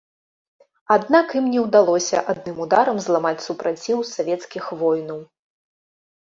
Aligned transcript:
Аднак 0.95 1.35
ім 1.39 1.45
не 1.57 1.65
ўдалося 1.65 2.23
адным 2.33 2.57
ударам 2.67 2.97
зламаць 3.05 3.37
супраціў 3.47 4.05
савецкіх 4.15 4.63
воінаў. 4.85 5.25